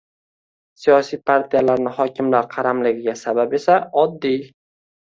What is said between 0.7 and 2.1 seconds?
Siyosiy partiyalarni